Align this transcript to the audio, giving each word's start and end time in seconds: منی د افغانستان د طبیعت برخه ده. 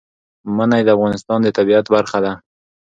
منی 0.55 0.81
د 0.85 0.89
افغانستان 0.95 1.39
د 1.43 1.47
طبیعت 1.57 1.85
برخه 1.95 2.19
ده. 2.25 2.33